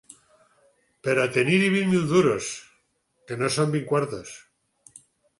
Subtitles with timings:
[1.07, 2.47] Però tenir-hi vint mil duros,
[3.27, 4.33] que no són vint quartos